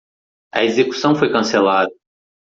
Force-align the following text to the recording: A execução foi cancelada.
A 0.51 0.63
execução 0.65 1.13
foi 1.13 1.31
cancelada. 1.31 1.93